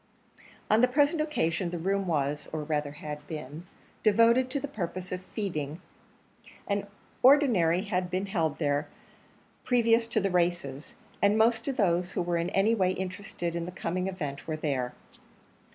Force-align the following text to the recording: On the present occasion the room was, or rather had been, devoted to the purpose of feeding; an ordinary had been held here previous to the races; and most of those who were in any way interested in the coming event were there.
On 0.67 0.81
the 0.81 0.87
present 0.87 1.21
occasion 1.21 1.69
the 1.69 1.77
room 1.77 2.07
was, 2.07 2.49
or 2.51 2.63
rather 2.63 2.89
had 2.93 3.27
been, 3.27 3.67
devoted 4.01 4.49
to 4.49 4.59
the 4.59 4.67
purpose 4.67 5.11
of 5.11 5.21
feeding; 5.21 5.79
an 6.67 6.87
ordinary 7.21 7.81
had 7.83 8.09
been 8.09 8.25
held 8.25 8.57
here 8.57 8.87
previous 9.63 10.07
to 10.07 10.19
the 10.19 10.31
races; 10.31 10.95
and 11.21 11.37
most 11.37 11.67
of 11.67 11.77
those 11.77 12.13
who 12.13 12.23
were 12.23 12.37
in 12.37 12.49
any 12.49 12.73
way 12.73 12.93
interested 12.93 13.55
in 13.55 13.65
the 13.67 13.71
coming 13.71 14.07
event 14.07 14.47
were 14.47 14.57
there. 14.57 14.95